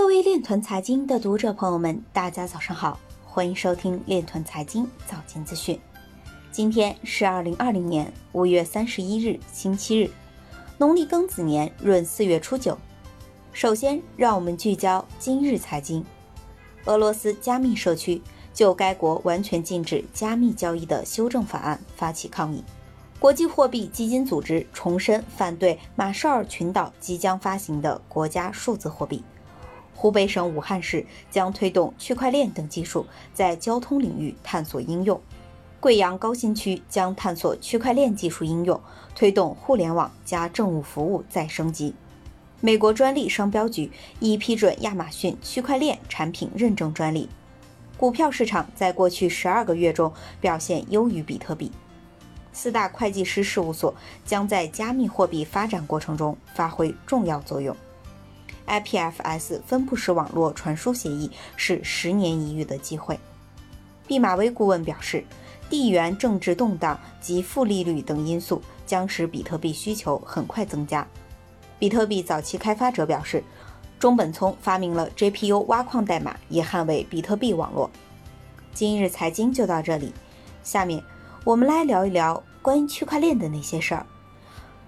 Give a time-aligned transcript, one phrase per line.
[0.00, 5.78] 各位链团财经的读者朋友们，大家早上好，欢迎收听链团财经早间资讯。
[6.50, 10.10] 今天是二零二零年五月三十一日，星期日，
[10.78, 12.76] 农历庚子年闰四月初九。
[13.52, 16.02] 首先，让我们聚焦今日财经。
[16.86, 18.22] 俄罗斯加密社区
[18.54, 22.64] 就该国完全禁止加密交易的修正法案发起抗议。
[23.18, 29.22] 国际货币基金组织重申反对马绍尔群岛即将发行的国家数字货币。
[30.00, 33.04] 湖北省武汉市将推动区块链等技术
[33.34, 35.20] 在交通领域探索应用。
[35.78, 38.80] 贵阳高新区将探索区块链技术应用，
[39.14, 41.94] 推动互联网加政务服务再升级。
[42.62, 47.28] 美国专利商标局已批准亚马逊区块链产品认证专利。
[47.98, 50.10] 股票市场在过去十二个月中
[50.40, 51.70] 表现优于比特币。
[52.54, 53.94] 四大会计师事务所
[54.24, 57.76] 将在加密货币发展过程中发挥重要作用。
[58.66, 63.18] IPFS 分布式网络传输协议是十年一遇的机会。
[64.06, 65.24] 毕马威顾问表示，
[65.68, 71.06] 地缘政治动荡及负利率等因素将使比特币需求很快增加。
[71.78, 73.42] 比特币早期开发者表示，
[73.98, 77.90] 中本聪发明了 GPU 挖矿代码，以捍卫比特币网络。
[78.74, 80.12] 今日财经就到这里，
[80.62, 81.02] 下面
[81.44, 84.06] 我们来聊一聊关于区块链的那些事儿。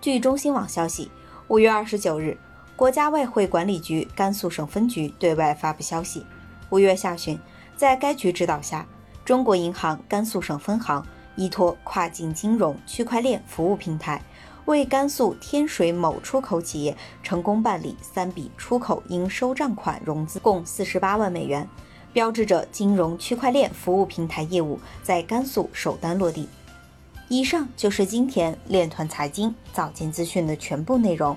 [0.00, 1.10] 据中新网消息，
[1.48, 2.38] 五月二十九日。
[2.80, 6.24] 国家外汇管理局甘肃省分局对外发布消息，
[6.70, 7.38] 五月下旬，
[7.76, 8.86] 在该局指导下，
[9.22, 14.22] 中国银行甘肃省分行依托跨境金融区块链服务平台，
[14.64, 21.68] 为甘肃天水某出口企业成功办理三笔出口应收账款融资，共四十八万美元，
[22.14, 26.48] 标志着金融区块链服务平台业务在甘肃首单落地。
[27.28, 31.36] 以上就是今天链团财经早间资讯的全部内容。